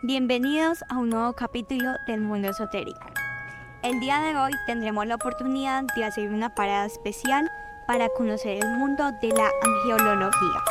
Bienvenidos 0.00 0.84
a 0.88 0.96
un 0.96 1.10
nuevo 1.10 1.32
capítulo 1.32 1.90
del 2.06 2.20
mundo 2.20 2.50
esotérico. 2.50 3.00
El 3.82 3.98
día 3.98 4.20
de 4.20 4.36
hoy 4.36 4.52
tendremos 4.64 5.04
la 5.08 5.16
oportunidad 5.16 5.82
de 5.96 6.04
hacer 6.04 6.30
una 6.30 6.54
parada 6.54 6.86
especial 6.86 7.50
para 7.88 8.08
conocer 8.10 8.64
el 8.64 8.78
mundo 8.78 9.10
de 9.20 9.28
la 9.30 9.50
angeología. 9.60 10.62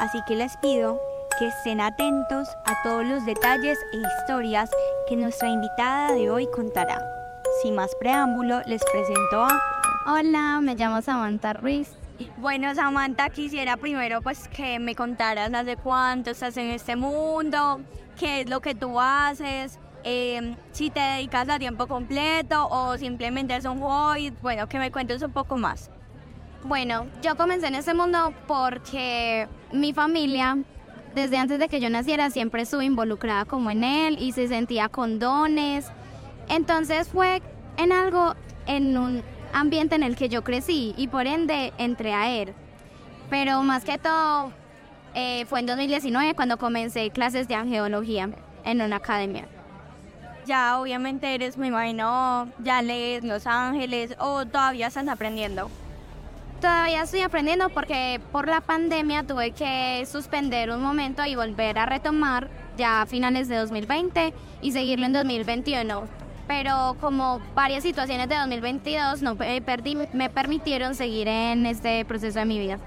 Así 0.00 0.18
que 0.26 0.34
les 0.34 0.56
pido 0.56 1.00
que 1.38 1.46
estén 1.46 1.80
atentos 1.80 2.48
a 2.66 2.74
todos 2.82 3.06
los 3.06 3.24
detalles 3.24 3.78
e 3.92 3.96
historias 4.18 4.68
que 5.08 5.14
nuestra 5.14 5.46
invitada 5.46 6.14
de 6.14 6.28
hoy 6.28 6.48
contará. 6.52 7.00
Sin 7.62 7.76
más 7.76 7.94
preámbulo, 8.00 8.60
les 8.66 8.82
presento 8.86 9.44
a... 9.44 9.62
Hola, 10.04 10.60
me 10.60 10.74
llamo 10.74 11.00
Samantha 11.00 11.52
Ruiz. 11.52 11.97
Bueno, 12.38 12.74
Samantha, 12.74 13.30
quisiera 13.30 13.76
primero 13.76 14.22
pues 14.22 14.48
que 14.48 14.78
me 14.78 14.94
contaras 14.94 15.52
hace 15.54 15.76
cuánto 15.76 16.30
estás 16.30 16.56
en 16.56 16.70
este 16.70 16.96
mundo, 16.96 17.80
qué 18.18 18.40
es 18.40 18.50
lo 18.50 18.60
que 18.60 18.74
tú 18.74 18.98
haces, 18.98 19.78
em, 20.02 20.56
si 20.72 20.90
te 20.90 21.00
dedicas 21.00 21.48
a 21.48 21.58
tiempo 21.58 21.86
completo 21.86 22.66
o 22.68 22.96
simplemente 22.98 23.54
es 23.54 23.64
un 23.64 23.80
hobby, 23.80 24.32
bueno, 24.42 24.68
que 24.68 24.78
me 24.78 24.90
cuentes 24.90 25.22
un 25.22 25.32
poco 25.32 25.56
más. 25.56 25.90
Bueno, 26.64 27.06
yo 27.22 27.36
comencé 27.36 27.68
en 27.68 27.76
este 27.76 27.94
mundo 27.94 28.32
porque 28.48 29.46
mi 29.72 29.92
familia, 29.92 30.58
desde 31.14 31.38
antes 31.38 31.60
de 31.60 31.68
que 31.68 31.78
yo 31.78 31.88
naciera, 31.88 32.30
siempre 32.30 32.62
estuvo 32.62 32.82
involucrada 32.82 33.44
como 33.44 33.70
en 33.70 33.84
él 33.84 34.16
y 34.20 34.32
se 34.32 34.48
sentía 34.48 34.88
con 34.88 35.20
dones. 35.20 35.86
Entonces 36.48 37.08
fue 37.08 37.42
en 37.76 37.92
algo, 37.92 38.34
en 38.66 38.98
un 38.98 39.22
ambiente 39.52 39.94
en 39.94 40.02
el 40.02 40.16
que 40.16 40.28
yo 40.28 40.42
crecí 40.44 40.94
y 40.96 41.08
por 41.08 41.26
ende 41.26 41.72
entré 41.78 42.14
a 42.14 42.30
él. 42.30 42.54
Pero 43.30 43.62
más 43.62 43.84
que 43.84 43.98
todo 43.98 44.52
eh, 45.14 45.44
fue 45.46 45.60
en 45.60 45.66
2019 45.66 46.34
cuando 46.34 46.58
comencé 46.58 47.10
clases 47.10 47.48
de 47.48 47.54
angeología 47.54 48.30
en 48.64 48.82
una 48.82 48.96
academia. 48.96 49.46
Ya 50.46 50.78
obviamente 50.80 51.34
eres, 51.34 51.58
me 51.58 51.66
imagino, 51.66 52.48
ya 52.60 52.80
lees 52.80 53.22
Los 53.22 53.46
Ángeles 53.46 54.14
o 54.18 54.46
todavía 54.46 54.86
estás 54.86 55.06
aprendiendo. 55.08 55.70
Todavía 56.60 57.02
estoy 57.02 57.20
aprendiendo 57.20 57.68
porque 57.68 58.20
por 58.32 58.48
la 58.48 58.60
pandemia 58.60 59.24
tuve 59.24 59.52
que 59.52 60.04
suspender 60.10 60.70
un 60.70 60.82
momento 60.82 61.24
y 61.24 61.36
volver 61.36 61.78
a 61.78 61.86
retomar 61.86 62.48
ya 62.76 63.02
a 63.02 63.06
finales 63.06 63.48
de 63.48 63.56
2020 63.56 64.32
y 64.62 64.72
seguirlo 64.72 65.06
en 65.06 65.12
2021 65.12 66.17
pero 66.48 66.96
como 67.00 67.40
varias 67.54 67.84
situaciones 67.84 68.28
de 68.28 68.36
2022 68.36 69.22
no 69.22 69.36
me, 69.36 69.60
perdí, 69.60 69.96
me 70.14 70.30
permitieron 70.30 70.94
seguir 70.94 71.28
en 71.28 71.66
este 71.66 72.04
proceso 72.06 72.38
de 72.38 72.46
mi 72.46 72.58
vida. 72.58 72.78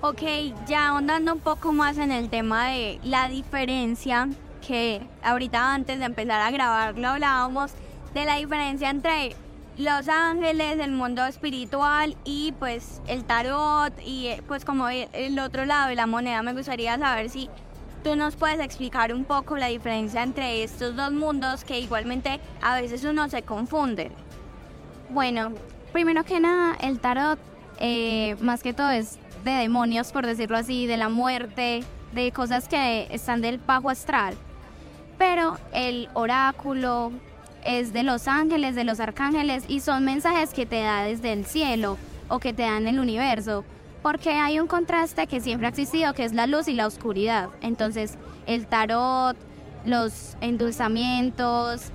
Ok, 0.00 0.22
ya 0.68 0.88
ahondando 0.88 1.32
un 1.32 1.40
poco 1.40 1.72
más 1.72 1.98
en 1.98 2.12
el 2.12 2.30
tema 2.30 2.68
de 2.68 3.00
la 3.02 3.28
diferencia 3.28 4.28
que 4.66 5.02
ahorita 5.22 5.74
antes 5.74 5.98
de 5.98 6.04
empezar 6.04 6.40
a 6.40 6.50
grabar 6.50 6.96
lo 6.96 7.08
hablábamos 7.08 7.72
de 8.14 8.24
la 8.24 8.36
diferencia 8.36 8.88
entre 8.88 9.34
los 9.78 10.08
ángeles, 10.08 10.78
el 10.78 10.92
mundo 10.92 11.26
espiritual 11.26 12.16
y 12.24 12.52
pues 12.58 13.02
el 13.08 13.24
tarot 13.24 13.92
y 14.04 14.30
pues 14.46 14.64
como 14.64 14.88
el 14.88 15.38
otro 15.38 15.64
lado 15.64 15.88
de 15.88 15.96
la 15.96 16.06
moneda 16.06 16.42
me 16.42 16.52
gustaría 16.52 16.96
saber 16.98 17.28
si 17.30 17.50
¿Tú 18.06 18.14
nos 18.14 18.36
puedes 18.36 18.60
explicar 18.60 19.12
un 19.12 19.24
poco 19.24 19.56
la 19.56 19.66
diferencia 19.66 20.22
entre 20.22 20.62
estos 20.62 20.94
dos 20.94 21.10
mundos 21.10 21.64
que 21.64 21.80
igualmente 21.80 22.38
a 22.62 22.80
veces 22.80 23.02
uno 23.02 23.28
se 23.28 23.42
confunde? 23.42 24.12
Bueno, 25.08 25.52
primero 25.92 26.22
que 26.22 26.38
nada, 26.38 26.76
el 26.80 27.00
tarot 27.00 27.36
eh, 27.80 28.36
más 28.40 28.62
que 28.62 28.72
todo 28.72 28.90
es 28.90 29.18
de 29.42 29.50
demonios, 29.50 30.12
por 30.12 30.24
decirlo 30.24 30.56
así, 30.56 30.86
de 30.86 30.96
la 30.96 31.08
muerte, 31.08 31.82
de 32.12 32.30
cosas 32.30 32.68
que 32.68 33.08
están 33.10 33.40
del 33.40 33.58
bajo 33.58 33.90
astral. 33.90 34.36
Pero 35.18 35.58
el 35.72 36.08
oráculo 36.14 37.10
es 37.64 37.92
de 37.92 38.04
los 38.04 38.28
ángeles, 38.28 38.76
de 38.76 38.84
los 38.84 39.00
arcángeles 39.00 39.64
y 39.66 39.80
son 39.80 40.04
mensajes 40.04 40.54
que 40.54 40.64
te 40.64 40.80
da 40.80 41.02
desde 41.02 41.32
el 41.32 41.44
cielo 41.44 41.98
o 42.28 42.38
que 42.38 42.52
te 42.52 42.62
dan 42.62 42.86
el 42.86 43.00
universo 43.00 43.64
porque 44.06 44.30
hay 44.30 44.60
un 44.60 44.68
contraste 44.68 45.26
que 45.26 45.40
siempre 45.40 45.66
ha 45.66 45.70
existido, 45.70 46.14
que 46.14 46.22
es 46.22 46.32
la 46.32 46.46
luz 46.46 46.68
y 46.68 46.74
la 46.74 46.86
oscuridad. 46.86 47.48
Entonces, 47.60 48.16
el 48.46 48.68
tarot, 48.68 49.36
los 49.84 50.36
endulzamientos, 50.40 51.90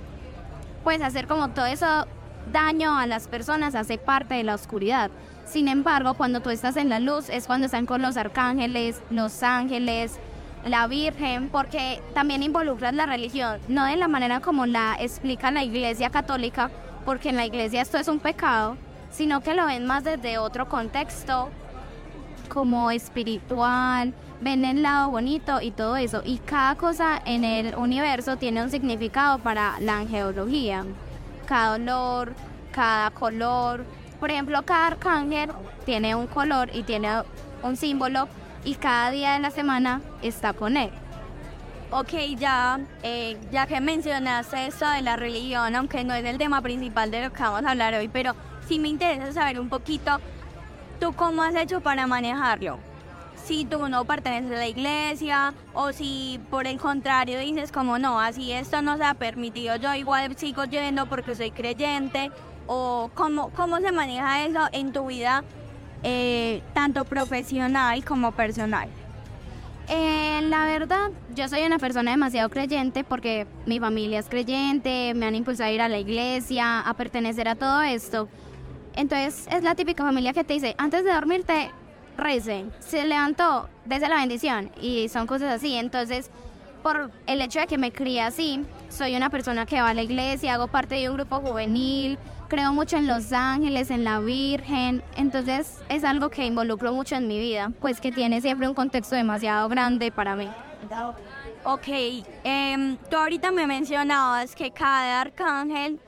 pues 0.84 1.00
hacer 1.00 1.26
como 1.26 1.48
todo 1.52 1.64
eso 1.64 2.06
daño 2.52 2.98
a 2.98 3.06
las 3.06 3.28
personas 3.28 3.74
hace 3.74 3.96
parte 3.96 4.34
de 4.34 4.44
la 4.44 4.56
oscuridad. 4.56 5.10
Sin 5.46 5.68
embargo, 5.68 6.12
cuando 6.12 6.40
tú 6.40 6.50
estás 6.50 6.76
en 6.76 6.90
la 6.90 7.00
luz 7.00 7.30
es 7.30 7.46
cuando 7.46 7.64
están 7.64 7.86
con 7.86 8.02
los 8.02 8.18
arcángeles, 8.18 9.00
los 9.08 9.42
ángeles, 9.42 10.18
la 10.66 10.86
Virgen, 10.88 11.48
porque 11.48 12.02
también 12.12 12.42
involucras 12.42 12.92
la 12.92 13.06
religión, 13.06 13.58
no 13.68 13.86
de 13.86 13.96
la 13.96 14.08
manera 14.08 14.40
como 14.40 14.66
la 14.66 14.98
explica 15.00 15.50
la 15.50 15.64
Iglesia 15.64 16.10
Católica, 16.10 16.70
porque 17.06 17.30
en 17.30 17.36
la 17.36 17.46
Iglesia 17.46 17.80
esto 17.80 17.96
es 17.96 18.08
un 18.08 18.18
pecado, 18.18 18.76
sino 19.10 19.40
que 19.40 19.54
lo 19.54 19.64
ven 19.64 19.86
más 19.86 20.04
desde 20.04 20.36
otro 20.36 20.68
contexto, 20.68 21.48
como 22.48 22.90
espiritual, 22.90 24.14
ven 24.40 24.64
el 24.64 24.82
lado 24.82 25.10
bonito 25.10 25.60
y 25.60 25.70
todo 25.70 25.96
eso. 25.96 26.22
Y 26.24 26.38
cada 26.38 26.74
cosa 26.76 27.20
en 27.24 27.44
el 27.44 27.74
universo 27.76 28.36
tiene 28.36 28.62
un 28.62 28.70
significado 28.70 29.38
para 29.38 29.78
la 29.80 29.98
angeología. 29.98 30.84
Cada 31.46 31.74
olor, 31.74 32.34
cada 32.72 33.10
color. 33.10 33.84
Por 34.20 34.30
ejemplo, 34.30 34.62
cada 34.64 34.88
arcángel 34.88 35.50
tiene 35.84 36.14
un 36.14 36.26
color 36.26 36.70
y 36.72 36.82
tiene 36.82 37.08
un 37.62 37.76
símbolo 37.76 38.28
y 38.64 38.74
cada 38.74 39.10
día 39.10 39.32
de 39.34 39.40
la 39.40 39.50
semana 39.50 40.00
está 40.22 40.52
con 40.52 40.76
él. 40.76 40.90
Ok, 41.90 42.12
ya, 42.38 42.80
eh, 43.02 43.36
ya 43.50 43.66
que 43.66 43.78
mencionaste 43.80 44.66
esto 44.66 44.88
de 44.88 45.02
la 45.02 45.16
religión, 45.16 45.76
aunque 45.76 46.04
no 46.04 46.14
es 46.14 46.24
el 46.24 46.38
tema 46.38 46.62
principal 46.62 47.10
de 47.10 47.24
lo 47.24 47.32
que 47.32 47.42
vamos 47.42 47.64
a 47.64 47.70
hablar 47.72 47.94
hoy, 47.94 48.08
pero 48.08 48.34
sí 48.66 48.78
me 48.78 48.88
interesa 48.88 49.30
saber 49.32 49.60
un 49.60 49.68
poquito 49.68 50.18
¿Tú 51.02 51.12
cómo 51.14 51.42
has 51.42 51.56
hecho 51.56 51.80
para 51.80 52.06
manejarlo? 52.06 52.78
Si 53.44 53.64
tú 53.64 53.88
no 53.88 54.04
perteneces 54.04 54.52
a 54.52 54.54
la 54.54 54.68
iglesia 54.68 55.52
o 55.74 55.92
si 55.92 56.38
por 56.48 56.68
el 56.68 56.78
contrario 56.78 57.40
dices 57.40 57.72
como 57.72 57.98
no, 57.98 58.20
así 58.20 58.52
esto 58.52 58.82
no 58.82 58.96
se 58.96 59.02
ha 59.02 59.14
permitido, 59.14 59.74
yo 59.74 59.92
igual 59.94 60.36
sigo 60.36 60.62
yendo 60.62 61.06
porque 61.06 61.34
soy 61.34 61.50
creyente 61.50 62.30
o 62.68 63.10
cómo, 63.14 63.50
cómo 63.50 63.80
se 63.80 63.90
maneja 63.90 64.46
eso 64.46 64.60
en 64.70 64.92
tu 64.92 65.06
vida 65.06 65.42
eh, 66.04 66.62
tanto 66.72 67.04
profesional 67.04 68.04
como 68.04 68.30
personal. 68.30 68.88
Eh, 69.88 70.40
la 70.44 70.66
verdad, 70.66 71.10
yo 71.34 71.48
soy 71.48 71.62
una 71.62 71.80
persona 71.80 72.12
demasiado 72.12 72.48
creyente 72.48 73.02
porque 73.02 73.48
mi 73.66 73.80
familia 73.80 74.20
es 74.20 74.28
creyente, 74.28 75.14
me 75.14 75.26
han 75.26 75.34
impulsado 75.34 75.68
a 75.68 75.72
ir 75.72 75.80
a 75.80 75.88
la 75.88 75.98
iglesia, 75.98 76.78
a 76.78 76.94
pertenecer 76.94 77.48
a 77.48 77.56
todo 77.56 77.82
esto. 77.82 78.28
Entonces 78.94 79.46
es 79.50 79.62
la 79.62 79.74
típica 79.74 80.04
familia 80.04 80.32
que 80.32 80.44
te 80.44 80.54
dice, 80.54 80.74
antes 80.78 81.04
de 81.04 81.12
dormirte, 81.12 81.70
rece, 82.16 82.66
se 82.80 83.04
levantó, 83.06 83.68
desde 83.84 84.08
la 84.08 84.16
bendición 84.16 84.70
y 84.80 85.08
son 85.08 85.26
cosas 85.26 85.52
así. 85.52 85.74
Entonces, 85.74 86.30
por 86.82 87.10
el 87.26 87.40
hecho 87.40 87.60
de 87.60 87.66
que 87.66 87.78
me 87.78 87.92
crié 87.92 88.22
así, 88.22 88.64
soy 88.88 89.16
una 89.16 89.30
persona 89.30 89.66
que 89.66 89.80
va 89.80 89.90
a 89.90 89.94
la 89.94 90.02
iglesia, 90.02 90.54
hago 90.54 90.68
parte 90.68 90.96
de 90.96 91.08
un 91.08 91.16
grupo 91.16 91.40
juvenil, 91.40 92.18
creo 92.48 92.72
mucho 92.72 92.96
en 92.96 93.06
los 93.06 93.32
ángeles, 93.32 93.90
en 93.90 94.04
la 94.04 94.20
Virgen, 94.20 95.02
entonces 95.16 95.80
es 95.88 96.04
algo 96.04 96.28
que 96.28 96.44
involucro 96.44 96.92
mucho 96.92 97.14
en 97.14 97.28
mi 97.28 97.38
vida, 97.38 97.72
pues 97.80 98.00
que 98.00 98.12
tiene 98.12 98.40
siempre 98.40 98.68
un 98.68 98.74
contexto 98.74 99.14
demasiado 99.14 99.68
grande 99.68 100.10
para 100.10 100.36
mí. 100.36 100.48
Ok, 101.64 101.88
em, 102.44 102.96
tú 103.08 103.16
ahorita 103.16 103.52
me 103.52 103.66
mencionabas 103.66 104.54
que 104.56 104.72
cada 104.72 105.20
arcángel 105.20 106.00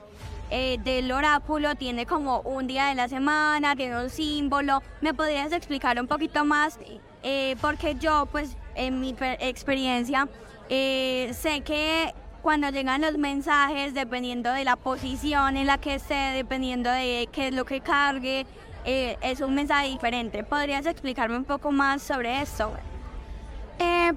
eh, 0.51 0.77
del 0.83 1.11
oráculo 1.11 1.75
tiene 1.75 2.05
como 2.05 2.41
un 2.41 2.67
día 2.67 2.87
de 2.87 2.95
la 2.95 3.07
semana, 3.07 3.75
tiene 3.75 3.99
un 4.01 4.09
símbolo. 4.09 4.83
¿Me 5.01 5.13
podrías 5.13 5.51
explicar 5.51 5.99
un 5.99 6.07
poquito 6.07 6.45
más? 6.45 6.77
Eh, 7.23 7.55
porque 7.61 7.95
yo, 7.95 8.27
pues, 8.31 8.55
en 8.75 8.99
mi 8.99 9.15
experiencia, 9.39 10.27
eh, 10.69 11.31
sé 11.33 11.61
que 11.61 12.13
cuando 12.43 12.69
llegan 12.69 13.01
los 13.01 13.17
mensajes, 13.17 13.95
dependiendo 13.95 14.51
de 14.51 14.63
la 14.63 14.75
posición 14.75 15.57
en 15.57 15.65
la 15.65 15.79
que 15.79 15.95
esté, 15.95 16.13
dependiendo 16.13 16.91
de 16.91 17.27
qué 17.31 17.47
es 17.47 17.53
lo 17.55 17.65
que 17.65 17.81
cargue, 17.81 18.45
es 18.85 19.41
un 19.41 19.55
mensaje 19.55 19.89
diferente. 19.89 20.43
¿Podrías 20.43 20.85
explicarme 20.85 21.37
un 21.37 21.45
poco 21.45 21.71
más 21.71 22.03
sobre 22.03 22.41
esto? 22.41 22.71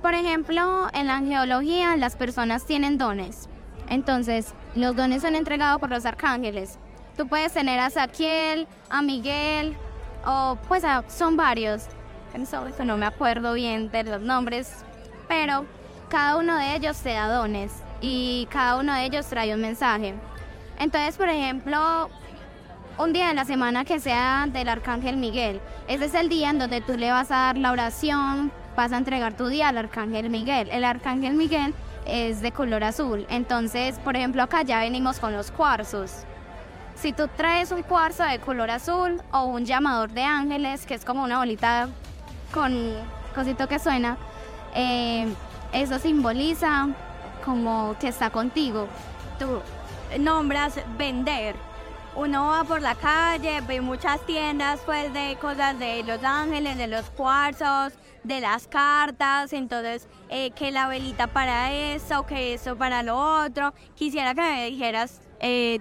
por 0.03 0.15
ejemplo, 0.15 0.89
en 0.93 1.07
la 1.07 1.19
geología 1.21 1.97
las 1.97 2.17
personas 2.17 2.67
tienen 2.67 2.99
dones. 2.99 3.49
Entonces, 3.89 4.55
los 4.79 4.97
dones 4.97 5.23
son 5.23 5.35
entregados 5.35 5.81
por 5.81 5.91
los 5.91 6.07
arcángeles. 6.07 6.79
Tú 7.17 7.27
puedes 7.27 7.53
tener 7.53 7.81
a 7.81 7.91
Saquiel, 7.91 8.67
a 8.91 9.03
Miguel, 9.03 9.77
o 10.25 10.57
pues 10.69 10.85
son 11.09 11.37
varios. 11.37 11.87
No 12.85 12.97
me 12.97 13.07
acuerdo 13.07 13.55
bien 13.55 13.91
de 13.91 14.05
los 14.05 14.21
nombres, 14.21 14.85
pero 15.27 15.65
cada 16.09 16.37
uno 16.37 16.57
de 16.57 16.77
ellos 16.77 16.97
te 16.99 17.15
da 17.15 17.29
dones 17.29 17.73
y 18.01 18.47
cada 18.51 18.77
uno 18.77 18.95
de 18.95 19.05
ellos 19.05 19.27
trae 19.27 19.53
un 19.55 19.61
mensaje. 19.61 20.15
Entonces, 20.79 21.17
por 21.17 21.29
ejemplo, 21.29 22.09
un 22.99 23.13
día 23.13 23.29
de 23.29 23.35
la 23.35 23.45
semana 23.45 23.85
que 23.85 23.99
sea 23.99 24.47
del 24.49 24.69
Arcángel 24.69 25.17
Miguel, 25.17 25.61
ese 25.89 26.05
es 26.05 26.15
el 26.15 26.29
día 26.29 26.51
en 26.51 26.61
donde 26.61 26.81
tú 26.81 26.97
le 26.97 27.11
vas 27.11 27.31
a 27.33 27.37
dar 27.37 27.59
la 27.59 27.73
oración, 27.73 28.53
vas 28.77 28.93
a 28.93 28.99
entregar 28.99 29.37
tu 29.37 29.49
día 29.49 29.69
al 29.69 29.79
Arcángel 29.79 30.31
Miguel. 30.31 30.69
El 30.71 30.85
Arcángel 30.85 31.35
Miguel 31.35 31.75
es 32.09 32.41
de 32.41 32.51
color 32.51 32.83
azul. 32.83 33.27
Entonces, 33.29 33.99
por 34.01 34.17
ejemplo, 34.17 34.43
acá 34.43 34.63
ya 34.63 34.81
venimos 34.81 35.21
con 35.21 35.33
los 35.33 35.51
cuarzos. 35.51 36.25
Si 36.97 37.13
tú 37.13 37.29
traes 37.37 37.71
un 37.71 37.83
cuarzo 37.83 38.25
de 38.25 38.41
color 38.41 38.71
azul 38.71 39.23
o 39.31 39.45
un 39.45 39.65
llamador 39.65 40.11
de 40.11 40.25
ángeles, 40.25 40.85
que 40.85 40.95
es 40.95 41.05
como 41.05 41.23
una 41.23 41.39
bolita 41.39 41.89
con 42.53 42.95
cosito 43.35 43.69
que 43.69 43.79
suena, 43.79 44.17
eh, 44.75 45.29
eso 45.73 45.99
simboliza 45.99 46.89
como 47.45 47.95
que 48.01 48.09
está 48.09 48.31
contigo. 48.31 48.89
Tú 49.39 49.61
nombras 50.19 50.81
vender. 50.97 51.55
Uno 52.17 52.47
va 52.47 52.65
por 52.65 52.83
la 52.83 52.97
calle, 52.97 53.61
ve 53.61 53.81
muchas 53.81 54.21
tiendas 54.27 54.81
pues 54.85 55.13
de 55.13 55.37
cosas 55.41 55.79
de 55.79 56.03
los 56.03 56.25
ángeles, 56.25 56.77
de 56.77 56.89
los 56.89 57.11
cuarzos, 57.11 57.93
de 58.29 58.41
las 58.41 58.69
cartas, 58.69 59.53
entonces 59.53 60.07
eh, 60.29 60.53
que 60.53 60.71
la 60.71 60.87
velita 60.87 61.27
para 61.27 61.73
eso, 61.73 62.27
que 62.27 62.55
eso 62.55 62.77
para 62.77 63.03
lo 63.03 63.17
otro. 63.45 63.75
Quisiera 63.95 64.35
que 64.35 64.43
me 64.43 64.67
dijeras 64.67 65.21
eh, 65.41 65.81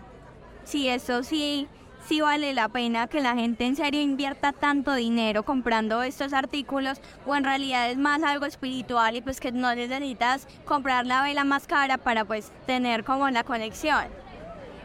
si 0.63 0.87
eso 0.87 1.23
sí 1.23 1.67
sí 2.07 2.21
vale 2.21 2.53
la 2.53 2.69
pena 2.69 3.07
que 3.07 3.19
la 3.19 3.35
gente 3.35 3.65
en 3.65 3.75
serio 3.75 3.99
invierta 3.99 4.53
tanto 4.53 4.93
dinero 4.93 5.43
comprando 5.43 6.01
estos 6.03 6.31
artículos 6.31 7.01
o 7.25 7.35
en 7.35 7.43
realidad 7.43 7.91
es 7.91 7.97
más 7.97 8.23
algo 8.23 8.45
espiritual 8.45 9.17
y 9.17 9.21
pues 9.21 9.41
que 9.41 9.51
no 9.51 9.75
necesitas 9.75 10.47
comprar 10.63 11.05
la 11.05 11.21
vela 11.23 11.43
más 11.43 11.67
cara 11.67 11.97
para 11.97 12.23
pues 12.23 12.51
tener 12.65 13.03
como 13.03 13.29
la 13.29 13.43
conexión. 13.43 14.05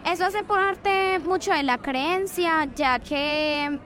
Eso 0.05 0.25
hace 0.25 0.43
parte 0.43 1.21
mucho 1.21 1.53
de 1.53 1.63
la 1.63 1.79
creencia, 1.79 2.69
ya 2.75 2.99
que 2.99 3.79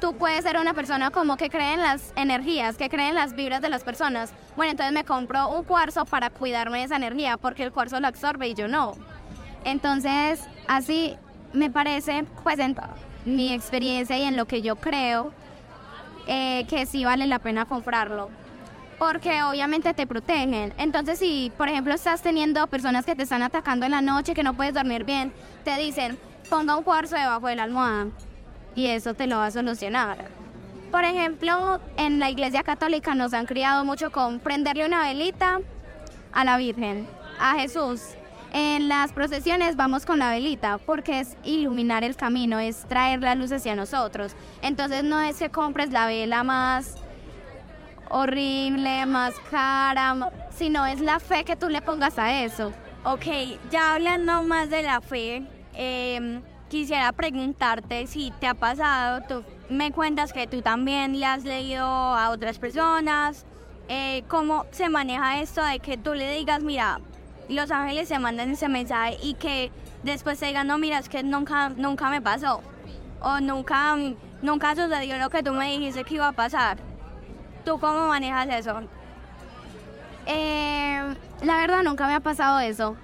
tú 0.00 0.14
puedes 0.14 0.44
ser 0.44 0.58
una 0.58 0.74
persona 0.74 1.10
como 1.10 1.36
que 1.36 1.50
cree 1.50 1.74
en 1.74 1.82
las 1.82 2.12
energías, 2.16 2.76
que 2.76 2.88
cree 2.88 3.08
en 3.08 3.14
las 3.14 3.34
vibras 3.34 3.60
de 3.60 3.68
las 3.68 3.82
personas. 3.82 4.32
Bueno, 4.56 4.72
entonces 4.72 4.92
me 4.92 5.04
compro 5.04 5.48
un 5.48 5.64
cuarzo 5.64 6.04
para 6.04 6.30
cuidarme 6.30 6.78
de 6.78 6.84
esa 6.84 6.96
energía, 6.96 7.36
porque 7.36 7.64
el 7.64 7.72
cuarzo 7.72 8.00
lo 8.00 8.06
absorbe 8.06 8.48
y 8.48 8.54
yo 8.54 8.68
no. 8.68 8.94
Entonces, 9.64 10.42
así 10.66 11.16
me 11.52 11.70
parece, 11.70 12.24
pues 12.42 12.58
en 12.58 12.76
mi 13.24 13.52
experiencia 13.52 14.16
y 14.18 14.22
en 14.22 14.36
lo 14.36 14.46
que 14.46 14.62
yo 14.62 14.76
creo, 14.76 15.32
eh, 16.26 16.66
que 16.68 16.86
sí 16.86 17.04
vale 17.04 17.26
la 17.26 17.38
pena 17.38 17.64
comprarlo. 17.64 18.30
Porque 18.98 19.42
obviamente 19.44 19.94
te 19.94 20.06
protegen. 20.06 20.74
Entonces, 20.76 21.20
si 21.20 21.52
por 21.56 21.68
ejemplo 21.68 21.94
estás 21.94 22.20
teniendo 22.20 22.66
personas 22.66 23.04
que 23.04 23.14
te 23.14 23.22
están 23.22 23.42
atacando 23.42 23.86
en 23.86 23.92
la 23.92 24.00
noche, 24.00 24.34
que 24.34 24.42
no 24.42 24.54
puedes 24.54 24.74
dormir 24.74 25.04
bien, 25.04 25.32
te 25.64 25.76
dicen, 25.76 26.18
ponga 26.50 26.76
un 26.76 26.82
cuarzo 26.82 27.14
debajo 27.14 27.46
de 27.46 27.56
la 27.56 27.62
almohada 27.64 28.06
y 28.78 28.86
eso 28.86 29.12
te 29.14 29.26
lo 29.26 29.38
va 29.38 29.46
a 29.46 29.50
solucionar. 29.50 30.28
Por 30.92 31.02
ejemplo, 31.02 31.80
en 31.96 32.20
la 32.20 32.30
iglesia 32.30 32.62
católica 32.62 33.12
nos 33.16 33.34
han 33.34 33.44
criado 33.44 33.84
mucho 33.84 34.12
con 34.12 34.38
prenderle 34.38 34.86
una 34.86 35.02
velita 35.02 35.58
a 36.32 36.44
la 36.44 36.56
Virgen, 36.58 37.08
a 37.40 37.58
Jesús, 37.58 38.14
en 38.52 38.88
las 38.88 39.10
procesiones 39.12 39.74
vamos 39.74 40.06
con 40.06 40.20
la 40.20 40.30
velita 40.30 40.78
porque 40.78 41.18
es 41.18 41.36
iluminar 41.42 42.04
el 42.04 42.14
camino, 42.14 42.60
es 42.60 42.86
traer 42.88 43.20
la 43.20 43.34
luz 43.34 43.50
hacia 43.50 43.74
nosotros. 43.74 44.36
Entonces 44.62 45.02
no 45.02 45.20
es 45.20 45.38
que 45.38 45.50
compres 45.50 45.90
la 45.90 46.06
vela 46.06 46.44
más 46.44 46.94
horrible, 48.10 49.06
más 49.06 49.34
cara, 49.50 50.30
sino 50.56 50.86
es 50.86 51.00
la 51.00 51.18
fe 51.18 51.44
que 51.44 51.56
tú 51.56 51.68
le 51.68 51.82
pongas 51.82 52.16
a 52.16 52.44
eso. 52.44 52.72
Ok, 53.04 53.26
ya 53.72 53.94
hablando 53.94 54.44
más 54.44 54.70
de 54.70 54.82
la 54.82 55.00
fe, 55.00 55.42
em, 55.74 56.40
quisiera 56.68 57.12
preguntarte 57.12 58.06
si 58.06 58.32
te 58.40 58.46
ha 58.46 58.54
pasado, 58.54 59.22
tú 59.28 59.44
me 59.68 59.92
cuentas 59.92 60.32
que 60.32 60.46
tú 60.46 60.62
también 60.62 61.18
le 61.18 61.26
has 61.26 61.44
leído 61.44 61.84
a 61.84 62.30
otras 62.30 62.58
personas, 62.58 63.46
eh, 63.88 64.22
cómo 64.28 64.66
se 64.70 64.88
maneja 64.88 65.40
esto 65.40 65.64
de 65.64 65.80
que 65.80 65.96
tú 65.96 66.14
le 66.14 66.30
digas, 66.32 66.62
mira, 66.62 67.00
los 67.48 67.70
ángeles 67.70 68.08
se 68.08 68.18
mandan 68.18 68.50
ese 68.50 68.68
mensaje 68.68 69.16
y 69.22 69.34
que 69.34 69.70
después 70.02 70.38
se 70.38 70.46
digan, 70.46 70.66
no, 70.66 70.78
mira, 70.78 70.98
es 70.98 71.08
que 71.08 71.22
nunca, 71.22 71.70
nunca 71.70 72.10
me 72.10 72.20
pasó. 72.20 72.60
O 73.20 73.40
nunca, 73.40 73.96
nunca 74.42 74.76
sucedió 74.76 75.18
lo 75.18 75.30
que 75.30 75.42
tú 75.42 75.52
me 75.52 75.72
dijiste 75.72 76.04
que 76.04 76.14
iba 76.14 76.28
a 76.28 76.32
pasar. 76.32 76.78
¿Tú 77.64 77.80
cómo 77.80 78.06
manejas 78.06 78.48
eso? 78.50 78.80
Eh, 80.26 81.14
la 81.42 81.56
verdad 81.58 81.82
nunca 81.82 82.06
me 82.06 82.14
ha 82.14 82.20
pasado 82.20 82.60
eso. 82.60 82.96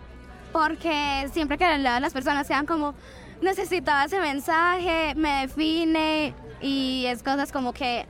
Porque 0.54 1.28
siempre 1.32 1.58
que 1.58 1.66
leo 1.78 1.98
las 1.98 2.12
personas 2.12 2.46
sean 2.46 2.64
como, 2.64 2.94
necesitaba 3.42 4.04
ese 4.04 4.20
mensaje, 4.20 5.12
me 5.16 5.40
define 5.40 6.32
y 6.60 7.06
es 7.06 7.24
cosas 7.24 7.50
como 7.50 7.72
que 7.72 8.06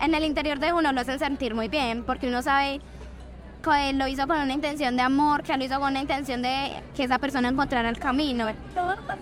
en 0.00 0.14
el 0.14 0.22
interior 0.22 0.60
de 0.60 0.72
uno 0.72 0.92
lo 0.92 1.00
hacen 1.00 1.18
sentir 1.18 1.52
muy 1.52 1.66
bien 1.66 2.04
porque 2.04 2.28
uno 2.28 2.42
sabe 2.42 2.80
que 3.64 3.92
lo 3.92 4.06
hizo 4.06 4.28
con 4.28 4.38
una 4.38 4.52
intención 4.52 4.96
de 4.96 5.02
amor, 5.02 5.42
que 5.42 5.56
lo 5.56 5.64
hizo 5.64 5.80
con 5.80 5.90
una 5.90 6.00
intención 6.00 6.42
de 6.42 6.80
que 6.94 7.02
esa 7.02 7.18
persona 7.18 7.48
encontrara 7.48 7.88
el 7.88 7.98
camino. 7.98 8.46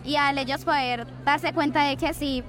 Y 0.05 0.17
al 0.17 0.37
ellos 0.37 0.63
poder 0.67 1.07
darse 1.25 1.55
cuenta 1.55 1.85
de 1.85 1.97
que 1.97 2.13
sí, 2.13 2.45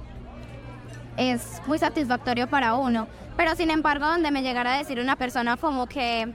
es 1.16 1.62
muy 1.66 1.78
satisfactorio 1.78 2.46
para 2.46 2.74
uno. 2.74 3.08
Pero 3.38 3.56
sin 3.56 3.70
embargo, 3.70 4.06
donde 4.06 4.30
me 4.30 4.42
llegara 4.42 4.74
a 4.74 4.78
decir 4.78 5.00
una 5.00 5.16
persona 5.16 5.56
como 5.56 5.86
que, 5.86 6.30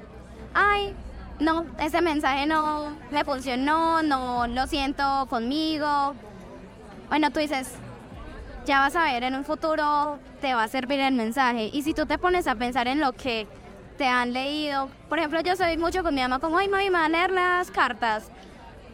ay, 0.55 0.95
no, 1.39 1.65
ese 1.79 2.01
mensaje 2.01 2.45
no 2.45 2.95
me 3.11 3.23
funcionó, 3.23 4.03
no 4.03 4.47
lo 4.47 4.67
siento 4.67 5.27
conmigo. 5.29 6.15
Bueno, 7.09 7.31
tú 7.31 7.39
dices, 7.39 7.71
ya 8.65 8.79
vas 8.79 8.95
a 8.95 9.03
ver, 9.03 9.23
en 9.23 9.35
un 9.35 9.45
futuro 9.45 10.19
te 10.41 10.53
va 10.53 10.63
a 10.63 10.67
servir 10.67 10.99
el 10.99 11.13
mensaje. 11.13 11.69
Y 11.71 11.83
si 11.83 11.93
tú 11.93 12.05
te 12.05 12.17
pones 12.17 12.47
a 12.47 12.55
pensar 12.55 12.87
en 12.87 12.99
lo 12.99 13.13
que 13.13 13.47
te 13.97 14.07
han 14.07 14.33
leído. 14.33 14.89
Por 15.09 15.19
ejemplo, 15.19 15.41
yo 15.41 15.55
soy 15.55 15.77
mucho 15.77 16.03
con 16.03 16.13
mi 16.13 16.21
mamá, 16.21 16.39
como, 16.39 16.57
ay, 16.57 16.67
mami, 16.67 16.85
me 16.85 16.99
van 16.99 17.15
a 17.15 17.17
leer 17.17 17.31
las 17.31 17.71
cartas. 17.71 18.29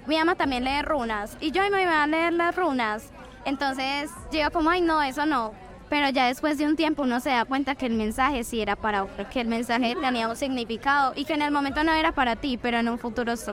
Mi 0.07 0.17
mamá 0.17 0.35
también 0.35 0.63
lee 0.63 0.81
runas. 0.81 1.38
Y 1.39 1.51
yo, 1.51 1.61
ay, 1.61 1.69
me 1.69 1.85
van 1.85 1.93
a 2.01 2.07
leer 2.07 2.33
las 2.33 2.55
runas. 2.55 3.11
Entonces, 3.45 4.11
yo 4.31 4.51
como, 4.51 4.69
ay, 4.69 4.81
no, 4.81 5.01
eso 5.01 5.25
no. 5.25 5.53
Pero 5.91 6.07
ya 6.07 6.27
después 6.27 6.57
de 6.57 6.65
un 6.65 6.77
tiempo 6.77 7.03
uno 7.03 7.19
se 7.19 7.31
da 7.31 7.43
cuenta 7.43 7.75
que 7.75 7.85
el 7.85 7.91
mensaje 7.91 8.45
sí 8.45 8.61
era 8.61 8.77
para 8.77 9.03
otro, 9.03 9.29
que 9.29 9.41
el 9.41 9.49
mensaje 9.49 9.93
tenía 9.93 10.29
un 10.29 10.38
significado 10.38 11.11
y 11.17 11.25
que 11.25 11.33
en 11.33 11.41
el 11.41 11.51
momento 11.51 11.83
no 11.83 11.91
era 11.91 12.13
para 12.13 12.38
ti, 12.38 12.57
pero 12.57 12.77
en 12.77 12.88
un 12.88 12.97
futuro 12.97 13.35
sí. 13.35 13.51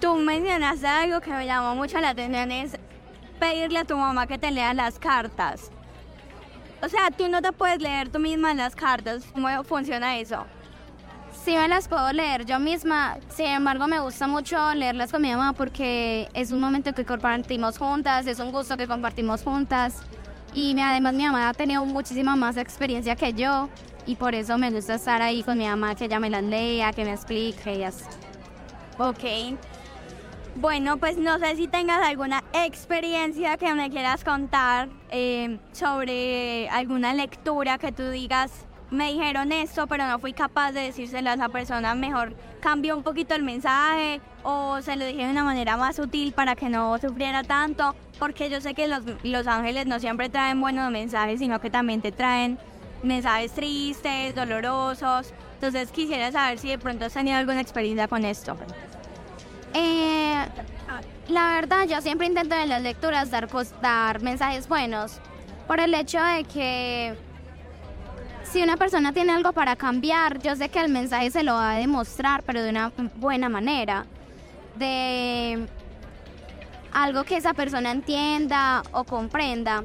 Tú 0.00 0.16
mencionaste 0.16 0.88
algo 0.88 1.20
que 1.20 1.30
me 1.30 1.46
llamó 1.46 1.76
mucho 1.76 2.00
la 2.00 2.08
atención, 2.08 2.50
es 2.50 2.76
pedirle 3.38 3.78
a 3.78 3.84
tu 3.84 3.96
mamá 3.96 4.26
que 4.26 4.38
te 4.38 4.50
lea 4.50 4.74
las 4.74 4.98
cartas. 4.98 5.70
O 6.82 6.88
sea, 6.88 7.12
tú 7.12 7.28
no 7.28 7.40
te 7.40 7.52
puedes 7.52 7.80
leer 7.80 8.08
tú 8.08 8.18
misma 8.18 8.52
las 8.52 8.74
cartas. 8.74 9.22
¿Cómo 9.32 9.62
funciona 9.62 10.18
eso? 10.18 10.46
Sí 11.44 11.54
me 11.56 11.68
las 11.68 11.86
puedo 11.86 12.12
leer 12.12 12.44
yo 12.44 12.58
misma, 12.58 13.18
sin 13.28 13.46
embargo 13.46 13.86
me 13.86 14.00
gusta 14.00 14.26
mucho 14.26 14.74
leerlas 14.74 15.12
con 15.12 15.22
mi 15.22 15.30
mamá 15.30 15.52
porque 15.52 16.28
es 16.34 16.50
un 16.50 16.58
momento 16.58 16.92
que 16.92 17.04
compartimos 17.04 17.78
juntas, 17.78 18.26
es 18.26 18.40
un 18.40 18.50
gusto 18.50 18.76
que 18.76 18.88
compartimos 18.88 19.44
juntas 19.44 20.02
y 20.54 20.78
además 20.78 21.14
mi 21.14 21.24
mamá 21.24 21.48
ha 21.48 21.54
tenido 21.54 21.84
muchísima 21.84 22.36
más 22.36 22.56
experiencia 22.56 23.16
que 23.16 23.32
yo 23.32 23.68
y 24.06 24.16
por 24.16 24.34
eso 24.34 24.58
me 24.58 24.70
gusta 24.70 24.94
estar 24.94 25.22
ahí 25.22 25.42
con 25.42 25.58
mi 25.58 25.66
mamá, 25.66 25.94
que 25.94 26.06
ella 26.06 26.20
me 26.20 26.30
las 26.30 26.42
lea, 26.42 26.92
que 26.92 27.04
me 27.04 27.12
explique 27.12 27.74
y 27.74 27.82
así. 27.84 28.04
Ok, 28.98 29.56
bueno, 30.56 30.98
pues 30.98 31.16
no 31.16 31.38
sé 31.38 31.56
si 31.56 31.66
tengas 31.66 32.02
alguna 32.06 32.44
experiencia 32.52 33.56
que 33.56 33.72
me 33.72 33.88
quieras 33.90 34.22
contar 34.22 34.90
eh, 35.10 35.58
sobre 35.72 36.68
alguna 36.68 37.14
lectura 37.14 37.78
que 37.78 37.90
tú 37.90 38.10
digas, 38.10 38.66
me 38.92 39.10
dijeron 39.10 39.52
esto, 39.52 39.86
pero 39.86 40.06
no 40.06 40.18
fui 40.18 40.34
capaz 40.34 40.72
de 40.72 40.82
decírselo 40.82 41.30
a 41.30 41.34
esa 41.34 41.48
persona, 41.48 41.94
mejor 41.94 42.34
cambió 42.60 42.96
un 42.96 43.02
poquito 43.02 43.34
el 43.34 43.42
mensaje 43.42 44.20
o 44.42 44.80
se 44.82 44.96
lo 44.96 45.06
dije 45.06 45.24
de 45.24 45.30
una 45.30 45.44
manera 45.44 45.76
más 45.76 45.96
sutil 45.96 46.32
para 46.32 46.54
que 46.54 46.68
no 46.68 46.98
sufriera 46.98 47.42
tanto, 47.42 47.96
porque 48.18 48.50
yo 48.50 48.60
sé 48.60 48.74
que 48.74 48.86
los, 48.86 49.02
los 49.22 49.46
ángeles 49.46 49.86
no 49.86 49.98
siempre 49.98 50.28
traen 50.28 50.60
buenos 50.60 50.90
mensajes, 50.92 51.40
sino 51.40 51.58
que 51.60 51.70
también 51.70 52.02
te 52.02 52.12
traen 52.12 52.58
mensajes 53.02 53.52
tristes, 53.52 54.34
dolorosos. 54.34 55.32
Entonces 55.54 55.90
quisiera 55.90 56.30
saber 56.30 56.58
si 56.58 56.68
de 56.68 56.78
pronto 56.78 57.06
has 57.06 57.14
tenido 57.14 57.38
alguna 57.38 57.60
experiencia 57.60 58.08
con 58.08 58.24
esto. 58.24 58.56
Eh, 59.74 60.44
la 61.28 61.54
verdad, 61.54 61.86
yo 61.88 62.00
siempre 62.02 62.26
intento 62.26 62.54
en 62.54 62.68
las 62.68 62.82
lecturas 62.82 63.30
dar, 63.30 63.48
dar 63.80 64.20
mensajes 64.20 64.68
buenos, 64.68 65.18
por 65.66 65.80
el 65.80 65.94
hecho 65.94 66.22
de 66.22 66.44
que 66.44 67.16
si 68.52 68.62
una 68.62 68.76
persona 68.76 69.14
tiene 69.14 69.32
algo 69.32 69.54
para 69.54 69.76
cambiar, 69.76 70.38
yo 70.42 70.54
sé 70.56 70.68
que 70.68 70.78
el 70.78 70.90
mensaje 70.90 71.30
se 71.30 71.42
lo 71.42 71.54
va 71.54 71.72
a 71.72 71.78
demostrar, 71.78 72.42
pero 72.42 72.62
de 72.62 72.68
una 72.68 72.92
buena 73.14 73.48
manera, 73.48 74.04
de 74.76 75.66
algo 76.92 77.24
que 77.24 77.38
esa 77.38 77.54
persona 77.54 77.90
entienda 77.90 78.82
o 78.92 79.04
comprenda, 79.04 79.82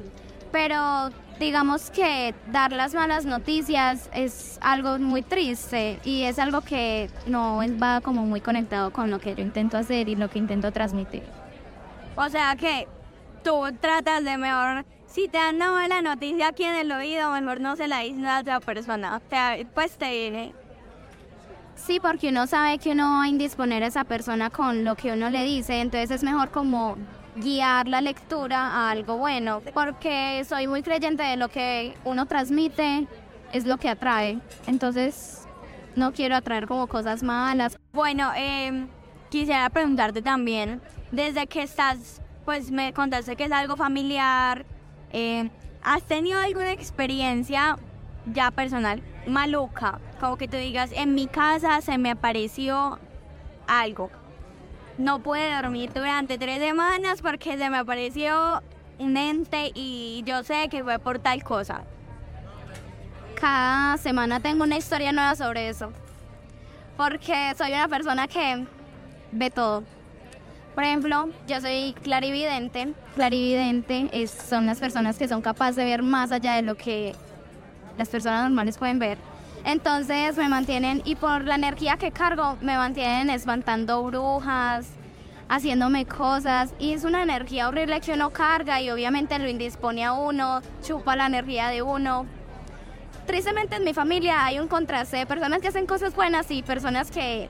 pero 0.52 1.08
digamos 1.40 1.90
que 1.90 2.34
dar 2.52 2.72
las 2.72 2.92
malas 2.92 3.24
noticias 3.24 4.10
es 4.12 4.58
algo 4.60 4.98
muy 4.98 5.22
triste 5.22 5.98
y 6.04 6.24
es 6.24 6.38
algo 6.38 6.60
que 6.60 7.08
no 7.26 7.60
va 7.82 8.02
como 8.02 8.26
muy 8.26 8.42
conectado 8.42 8.92
con 8.92 9.10
lo 9.10 9.18
que 9.18 9.34
yo 9.34 9.42
intento 9.42 9.78
hacer 9.78 10.10
y 10.10 10.14
lo 10.14 10.28
que 10.28 10.38
intento 10.38 10.72
transmitir. 10.72 11.22
O 12.16 12.28
sea 12.28 12.54
que 12.54 12.86
tú 13.42 13.62
tratas 13.80 14.24
de 14.24 14.36
mejor, 14.36 14.84
si 15.08 15.26
te 15.26 15.38
dan 15.38 15.56
una 15.56 15.72
mala 15.72 16.02
noticia 16.02 16.48
aquí 16.48 16.64
en 16.64 16.74
el 16.74 16.92
oído, 16.92 17.30
mejor 17.32 17.60
no 17.60 17.76
se 17.76 17.88
la 17.88 18.00
dices 18.00 18.24
a 18.24 18.40
otra 18.40 18.60
persona. 18.60 19.16
O 19.16 19.28
sea, 19.28 19.56
pues 19.74 19.92
te 19.96 20.52
Sí, 21.74 22.00
porque 22.00 22.28
uno 22.28 22.46
sabe 22.46 22.78
que 22.78 22.90
uno 22.90 23.04
va 23.04 23.22
a 23.22 23.28
indisponer 23.28 23.82
a 23.82 23.86
esa 23.86 24.04
persona 24.04 24.50
con 24.50 24.84
lo 24.84 24.96
que 24.96 25.12
uno 25.12 25.30
le 25.30 25.44
dice, 25.44 25.80
entonces 25.80 26.10
es 26.10 26.22
mejor 26.22 26.50
como 26.50 26.96
guiar 27.36 27.86
la 27.86 28.00
lectura 28.00 28.60
a 28.60 28.90
algo 28.90 29.16
bueno, 29.16 29.62
porque 29.72 30.44
soy 30.44 30.66
muy 30.66 30.82
creyente 30.82 31.22
de 31.22 31.36
lo 31.36 31.48
que 31.48 31.94
uno 32.04 32.26
transmite 32.26 33.06
es 33.52 33.64
lo 33.64 33.78
que 33.78 33.88
atrae, 33.88 34.40
entonces 34.66 35.46
no 35.94 36.12
quiero 36.12 36.34
atraer 36.34 36.66
como 36.66 36.88
cosas 36.88 37.22
malas. 37.22 37.78
Bueno, 37.92 38.32
eh, 38.36 38.86
quisiera 39.30 39.70
preguntarte 39.70 40.20
también, 40.20 40.82
desde 41.12 41.46
que 41.46 41.62
estás, 41.62 42.20
pues 42.44 42.72
me 42.72 42.92
contaste 42.92 43.36
que 43.36 43.44
es 43.44 43.52
algo 43.52 43.76
familiar, 43.76 44.66
eh, 45.12 45.50
¿has 45.82 46.02
tenido 46.02 46.38
alguna 46.38 46.72
experiencia 46.72 47.76
ya 48.26 48.50
personal 48.50 49.02
maluca? 49.26 50.00
Como 50.20 50.36
que 50.36 50.48
tú 50.48 50.56
digas, 50.56 50.90
en 50.92 51.14
mi 51.14 51.26
casa 51.26 51.80
se 51.80 51.98
me 51.98 52.10
apareció 52.10 52.98
algo. 53.66 54.10
No 54.96 55.20
pude 55.22 55.54
dormir 55.54 55.92
durante 55.92 56.38
tres 56.38 56.58
semanas 56.58 57.22
porque 57.22 57.56
se 57.56 57.70
me 57.70 57.78
apareció 57.78 58.62
un 58.98 59.16
ente 59.16 59.70
y 59.74 60.22
yo 60.26 60.42
sé 60.42 60.68
que 60.68 60.82
fue 60.82 60.98
por 60.98 61.20
tal 61.20 61.44
cosa. 61.44 61.82
Cada 63.40 63.96
semana 63.98 64.40
tengo 64.40 64.64
una 64.64 64.76
historia 64.76 65.12
nueva 65.12 65.36
sobre 65.36 65.68
eso. 65.68 65.92
Porque 66.96 67.54
soy 67.56 67.72
una 67.72 67.86
persona 67.86 68.26
que 68.26 68.66
ve 69.30 69.50
todo. 69.50 69.84
Por 70.78 70.84
ejemplo, 70.84 71.28
yo 71.48 71.60
soy 71.60 71.92
clarividente. 72.04 72.94
Clarividente 73.16 74.10
es, 74.12 74.30
son 74.30 74.66
las 74.66 74.78
personas 74.78 75.18
que 75.18 75.26
son 75.26 75.42
capaces 75.42 75.74
de 75.74 75.84
ver 75.84 76.04
más 76.04 76.30
allá 76.30 76.54
de 76.54 76.62
lo 76.62 76.76
que 76.76 77.16
las 77.96 78.08
personas 78.08 78.44
normales 78.44 78.78
pueden 78.78 79.00
ver. 79.00 79.18
Entonces 79.64 80.36
me 80.36 80.48
mantienen, 80.48 81.02
y 81.04 81.16
por 81.16 81.42
la 81.42 81.56
energía 81.56 81.96
que 81.96 82.12
cargo, 82.12 82.56
me 82.60 82.76
mantienen 82.76 83.28
espantando 83.28 84.04
brujas, 84.04 84.86
haciéndome 85.48 86.06
cosas. 86.06 86.72
Y 86.78 86.92
es 86.92 87.02
una 87.02 87.24
energía 87.24 87.66
horrible 87.66 88.00
que 88.00 88.12
uno 88.12 88.30
carga 88.30 88.80
y 88.80 88.88
obviamente 88.90 89.36
lo 89.40 89.48
indispone 89.48 90.04
a 90.04 90.12
uno, 90.12 90.60
chupa 90.84 91.16
la 91.16 91.26
energía 91.26 91.70
de 91.70 91.82
uno. 91.82 92.24
Tristemente 93.26 93.74
en 93.74 93.82
mi 93.82 93.94
familia 93.94 94.44
hay 94.44 94.60
un 94.60 94.68
contraste 94.68 95.16
de 95.16 95.26
personas 95.26 95.58
que 95.58 95.66
hacen 95.66 95.86
cosas 95.86 96.14
buenas 96.14 96.48
y 96.52 96.62
personas 96.62 97.10
que 97.10 97.48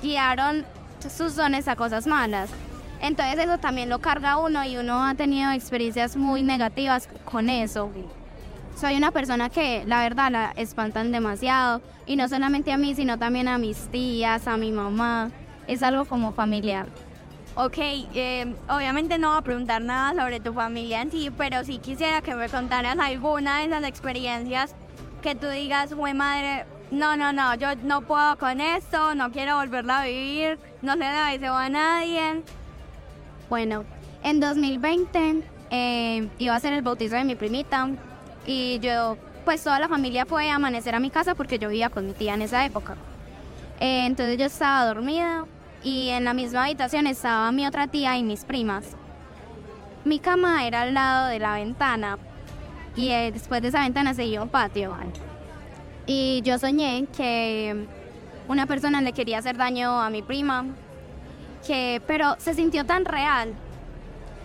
guiaron 0.00 0.64
sus 1.02 1.36
dones 1.36 1.68
a 1.68 1.76
cosas 1.76 2.06
malas. 2.06 2.50
Entonces 3.00 3.44
eso 3.44 3.58
también 3.58 3.88
lo 3.88 3.98
carga 3.98 4.36
uno 4.36 4.64
y 4.64 4.76
uno 4.76 5.04
ha 5.04 5.14
tenido 5.14 5.50
experiencias 5.50 6.16
muy 6.16 6.42
negativas 6.42 7.08
con 7.24 7.50
eso. 7.50 7.90
Soy 8.76 8.96
una 8.96 9.10
persona 9.10 9.50
que 9.50 9.84
la 9.86 10.00
verdad 10.00 10.30
la 10.30 10.52
espantan 10.56 11.12
demasiado 11.12 11.82
y 12.06 12.16
no 12.16 12.28
solamente 12.28 12.72
a 12.72 12.78
mí, 12.78 12.94
sino 12.94 13.18
también 13.18 13.48
a 13.48 13.58
mis 13.58 13.88
tías, 13.88 14.46
a 14.46 14.56
mi 14.56 14.72
mamá. 14.72 15.30
Es 15.66 15.82
algo 15.82 16.04
como 16.04 16.32
familiar. 16.32 16.86
Ok, 17.54 17.76
eh, 17.78 18.54
obviamente 18.68 19.18
no 19.18 19.28
voy 19.30 19.38
a 19.38 19.42
preguntar 19.42 19.82
nada 19.82 20.14
sobre 20.20 20.40
tu 20.40 20.54
familia 20.54 21.02
en 21.02 21.10
sí, 21.10 21.30
pero 21.36 21.64
sí 21.64 21.78
quisiera 21.78 22.22
que 22.22 22.34
me 22.34 22.48
contaras 22.48 22.98
alguna 22.98 23.58
de 23.58 23.66
esas 23.66 23.84
experiencias 23.84 24.74
que 25.22 25.34
tú 25.34 25.48
digas, 25.48 25.92
güey 25.92 26.14
madre, 26.14 26.64
no, 26.92 27.16
no, 27.16 27.32
no, 27.32 27.54
yo 27.54 27.68
no 27.84 28.02
puedo 28.02 28.36
con 28.36 28.60
esto, 28.60 29.14
no 29.14 29.32
quiero 29.32 29.56
volverla 29.56 30.02
a 30.02 30.04
vivir, 30.04 30.58
no 30.82 30.94
le 30.94 31.06
deseo 31.06 31.54
a 31.54 31.70
nadie. 31.70 32.42
Bueno, 33.48 33.84
en 34.22 34.40
2020 34.40 35.42
eh, 35.70 36.28
iba 36.38 36.54
a 36.54 36.60
ser 36.60 36.74
el 36.74 36.82
bautizo 36.82 37.16
de 37.16 37.24
mi 37.24 37.34
primita 37.34 37.88
y 38.46 38.78
yo, 38.80 39.16
pues 39.46 39.64
toda 39.64 39.78
la 39.78 39.88
familia 39.88 40.26
fue 40.26 40.50
a 40.50 40.56
amanecer 40.56 40.94
a 40.94 41.00
mi 41.00 41.08
casa 41.08 41.34
porque 41.34 41.58
yo 41.58 41.70
vivía 41.70 41.88
con 41.88 42.06
mi 42.06 42.12
tía 42.12 42.34
en 42.34 42.42
esa 42.42 42.66
época. 42.66 42.96
Eh, 43.80 44.04
entonces 44.04 44.36
yo 44.36 44.44
estaba 44.44 44.84
dormida 44.84 45.46
y 45.82 46.10
en 46.10 46.24
la 46.24 46.34
misma 46.34 46.64
habitación 46.64 47.06
estaba 47.06 47.50
mi 47.52 47.66
otra 47.66 47.86
tía 47.86 48.18
y 48.18 48.22
mis 48.22 48.44
primas. 48.44 48.84
Mi 50.04 50.18
cama 50.18 50.66
era 50.66 50.82
al 50.82 50.92
lado 50.92 51.28
de 51.28 51.38
la 51.38 51.54
ventana 51.54 52.18
y 52.96 53.08
eh, 53.08 53.30
después 53.32 53.62
de 53.62 53.68
esa 53.68 53.80
ventana 53.80 54.12
seguía 54.12 54.42
un 54.42 54.50
patio. 54.50 54.94
Y 56.06 56.42
yo 56.42 56.58
soñé 56.58 57.06
que 57.16 57.86
una 58.48 58.66
persona 58.66 59.00
le 59.00 59.12
quería 59.12 59.38
hacer 59.38 59.56
daño 59.56 60.00
a 60.00 60.10
mi 60.10 60.22
prima, 60.22 60.66
que, 61.66 62.02
pero 62.06 62.34
se 62.38 62.54
sintió 62.54 62.84
tan 62.84 63.04
real. 63.04 63.54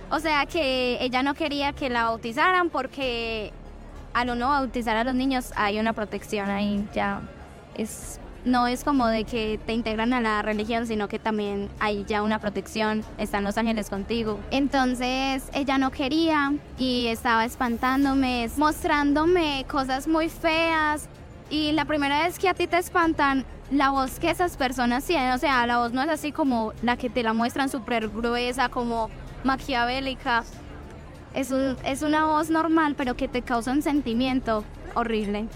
O 0.10 0.20
sea 0.20 0.46
que 0.46 0.98
ella 1.02 1.24
no 1.24 1.34
quería 1.34 1.74
que 1.74 1.90
la 1.90 2.04
bautizaran 2.04 2.70
porque 2.70 3.52
al 4.14 4.30
uno 4.30 4.50
bautizar 4.50 4.96
a 4.96 5.04
los 5.04 5.14
niños 5.14 5.52
hay 5.56 5.80
una 5.80 5.94
protección 5.94 6.50
ahí 6.50 6.88
ya. 6.94 7.22
Es, 7.76 8.20
no 8.46 8.68
es 8.68 8.84
como 8.84 9.08
de 9.08 9.26
que 9.26 9.60
te 9.66 9.74
integran 9.74 10.14
a 10.14 10.22
la 10.22 10.42
religión, 10.42 10.88
sino 10.88 11.10
que 11.10 11.20
también 11.20 11.70
hay 11.80 12.06
ya 12.06 12.24
una 12.24 12.40
protección, 12.40 13.04
están 13.18 13.44
los 13.44 13.58
ángeles 13.58 13.90
contigo. 13.90 14.40
Entonces 14.50 15.44
ella 15.54 15.78
no 15.78 15.92
quería 15.92 16.54
y 16.78 17.08
estaba 17.08 17.44
espantándome, 17.44 18.50
mostrándome 18.56 19.66
cosas 19.68 20.08
muy 20.08 20.30
feas. 20.30 21.10
Y 21.50 21.72
la 21.72 21.86
primera 21.86 22.24
vez 22.24 22.40
que 22.40 22.50
a 22.50 22.54
ti 22.54 22.68
te 22.68 22.78
espantan, 22.78 23.46
la 23.72 23.90
voz 23.90 24.20
que 24.20 24.30
esas 24.30 24.58
personas 24.58 25.06
tienen, 25.06 25.32
o 25.32 25.38
sea, 25.38 25.66
la 25.66 25.78
voz 25.78 25.94
no 25.94 26.02
es 26.02 26.10
así 26.10 26.32
como 26.32 26.74
la 26.82 26.98
que 26.98 27.10
te 27.10 27.24
la 27.24 27.34
muestran 27.34 27.70
súper 27.70 28.10
gruesa, 28.10 28.70
como 28.70 29.10
maquiavélica. 29.44 30.44
Es, 31.34 31.52
es 31.52 32.02
una 32.02 32.26
voz 32.26 32.50
normal, 32.50 32.96
pero 32.98 33.16
que 33.16 33.28
te 33.28 33.42
causa 33.42 33.72
un 33.72 33.82
sentimiento 33.82 34.66
horrible. 34.94 35.48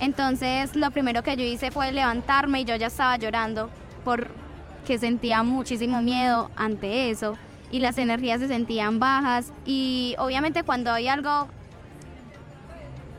Entonces, 0.00 0.76
lo 0.76 0.90
primero 0.90 1.22
que 1.22 1.36
yo 1.36 1.44
hice 1.44 1.70
fue 1.70 1.92
levantarme 1.92 2.60
y 2.60 2.64
yo 2.64 2.76
ya 2.76 2.88
estaba 2.88 3.16
llorando 3.16 3.70
porque 4.04 4.98
sentía 4.98 5.42
muchísimo 5.42 6.02
miedo 6.02 6.50
ante 6.56 7.10
eso. 7.10 7.38
Y 7.70 7.80
las 7.80 7.96
energías 7.98 8.40
se 8.40 8.48
sentían 8.48 8.98
bajas. 8.98 9.52
Y 9.64 10.14
obviamente 10.18 10.62
cuando 10.62 10.92
hay 10.92 11.08
algo 11.08 11.48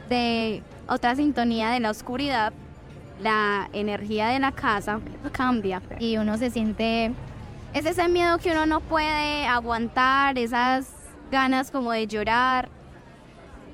de 0.10 0.64
otra 0.88 1.16
sintonía 1.16 1.70
de 1.70 1.80
la 1.80 1.92
oscuridad, 1.92 2.54
la 3.22 3.70
energía 3.74 4.28
de 4.28 4.40
la 4.40 4.52
casa 4.52 5.00
cambia 5.32 5.82
y 6.00 6.18
uno 6.18 6.38
se 6.38 6.50
siente 6.50 7.14
es 7.74 7.86
ese 7.86 8.08
miedo 8.08 8.38
que 8.40 8.52
uno 8.52 8.66
no 8.66 8.80
puede 8.80 9.46
aguantar, 9.46 10.38
esas 10.38 10.88
ganas 11.32 11.70
como 11.70 11.92
de 11.92 12.08
llorar. 12.08 12.70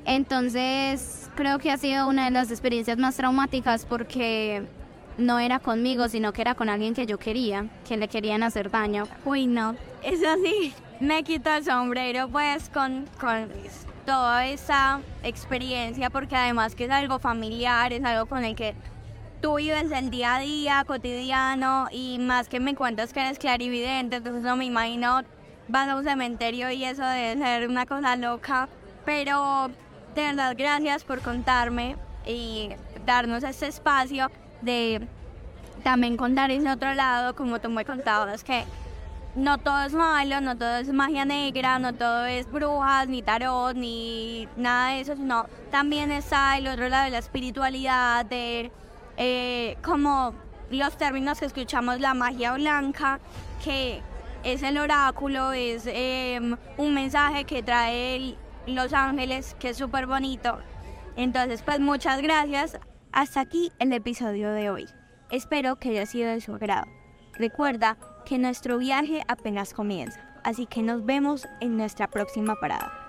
Entonces 0.06 1.30
creo 1.36 1.60
que 1.60 1.72
ha 1.72 1.78
sido 1.78 2.08
una 2.08 2.26
de 2.26 2.32
las 2.32 2.52
experiencias 2.52 2.98
más 2.98 3.16
traumáticas 3.16 3.86
porque 3.86 4.64
no 5.18 5.40
era 5.40 5.60
conmigo, 5.60 6.10
sino 6.10 6.34
que 6.34 6.42
era 6.42 6.56
con 6.56 6.70
alguien 6.70 6.94
que 6.94 7.06
yo 7.06 7.18
quería, 7.18 7.68
que 7.88 7.96
le 7.96 8.08
querían 8.08 8.44
hacer 8.44 8.70
daño. 8.70 9.08
Uy, 9.24 9.48
no, 9.48 9.76
eso 10.02 10.36
sí, 10.44 10.74
me 11.00 11.24
quito 11.24 11.54
el 11.54 11.64
sombrero 11.64 12.28
pues 12.28 12.70
con, 12.70 13.06
con 13.20 13.48
toda 14.06 14.46
esa 14.48 15.02
experiencia 15.24 16.10
porque 16.10 16.36
además 16.36 16.76
que 16.76 16.86
es 16.86 16.92
algo 16.92 17.20
familiar, 17.20 17.94
es 17.94 18.04
algo 18.04 18.26
con 18.26 18.44
el 18.44 18.56
que 18.56 18.76
tú 19.42 19.56
vives 19.56 19.92
el 19.92 20.10
día 20.10 20.36
a 20.36 20.40
día, 20.40 20.84
cotidiano 20.86 21.88
y 21.92 22.18
más 22.20 22.48
que 22.48 22.60
me 22.60 22.76
cuentas 22.76 23.14
que 23.14 23.22
eres 23.22 23.40
clarividente, 23.40 24.18
entonces 24.18 24.44
no 24.44 24.56
me 24.56 24.66
imagino 24.66 25.22
vas 25.68 25.88
a 25.90 25.96
un 25.96 26.04
cementerio 26.04 26.72
y 26.72 26.84
eso 26.84 27.04
debe 27.06 27.38
ser 27.38 27.68
una 27.68 27.86
cosa 27.86 28.16
loca. 28.16 28.68
Pero 29.06 29.70
de 30.16 30.22
verdad, 30.22 30.56
gracias 30.58 31.04
por 31.04 31.22
contarme 31.22 31.98
y 32.26 32.70
darnos 33.06 33.44
este 33.44 33.68
espacio 33.68 34.32
de 34.62 35.08
también 35.84 36.16
contar 36.16 36.52
ese 36.52 36.70
otro 36.70 36.94
lado, 36.94 37.36
como 37.36 37.60
tú 37.60 37.70
me 37.70 37.84
contabas, 37.84 38.44
que 38.44 38.64
no 39.36 39.58
todo 39.58 39.84
es 39.84 39.94
malo, 39.94 40.42
no 40.42 40.56
todo 40.58 40.78
es 40.78 40.94
magia 40.94 41.26
negra, 41.26 41.80
no 41.80 41.94
todo 41.94 42.26
es 42.26 42.52
brujas, 42.52 43.08
ni 43.08 43.22
tarot, 43.22 43.76
ni 43.76 44.48
nada 44.56 44.90
de 44.90 45.02
eso, 45.02 45.16
sino 45.16 45.48
también 45.72 46.12
está 46.12 46.58
el 46.58 46.68
otro 46.68 46.88
lado 46.88 47.06
de 47.06 47.12
la 47.12 47.18
espiritualidad, 47.18 48.26
de 48.26 48.72
eh, 49.18 49.78
como 49.84 50.34
los 50.70 50.98
términos 50.98 51.40
que 51.40 51.46
escuchamos, 51.46 52.00
la 52.00 52.14
magia 52.14 52.54
blanca, 52.54 53.20
que 53.64 54.02
es 54.44 54.62
el 54.62 54.78
oráculo, 54.78 55.54
es 55.54 55.84
em, 55.88 56.58
un 56.78 56.94
mensaje 56.94 57.46
que 57.46 57.64
trae 57.64 58.36
Los 58.68 58.94
Ángeles, 58.94 59.56
que 59.60 59.70
es 59.70 59.78
súper 59.78 60.06
bonito. 60.06 60.60
Entonces, 61.16 61.62
pues 61.62 61.80
muchas 61.80 62.22
gracias. 62.22 62.80
Hasta 63.12 63.42
aquí 63.42 63.72
el 63.80 63.94
episodio 63.94 64.52
de 64.52 64.70
hoy. 64.70 64.86
Espero 65.32 65.78
que 65.78 65.90
haya 65.90 66.06
sido 66.06 66.30
de 66.30 66.42
su 66.42 66.54
agrado. 66.54 66.88
Recuerda 67.34 67.98
que 68.24 68.38
nuestro 68.38 68.78
viaje 68.78 69.22
apenas 69.28 69.74
comienza, 69.74 70.20
así 70.44 70.66
que 70.66 70.82
nos 70.82 71.06
vemos 71.06 71.48
en 71.62 71.78
nuestra 71.78 72.08
próxima 72.08 72.56
parada. 72.56 73.03